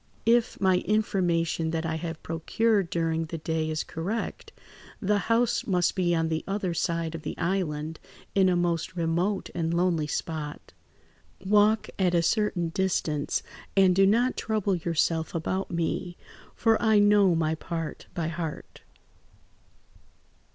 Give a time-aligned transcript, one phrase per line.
[0.25, 4.51] "If my information that I have procured during the day is correct,
[4.99, 7.99] the house must be on the other side of the island,
[8.33, 10.73] in a most remote and lonely spot.
[11.45, 13.43] Walk at a certain distance,
[13.77, 16.17] and do not trouble yourself about me,
[16.55, 18.81] for I know my part by heart."